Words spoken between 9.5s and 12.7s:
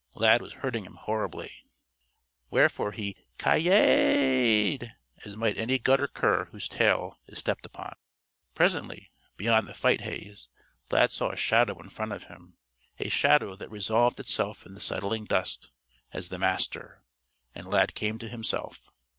the fight haze, Lad saw a shadow in front of him